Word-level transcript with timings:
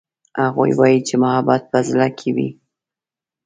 هغوی 0.43 0.71
وایي 0.79 0.99
چې 1.07 1.15
محبت 1.23 1.61
په 1.71 1.79
زړه 1.89 2.07
کې 2.17 2.29
وي 2.35 2.49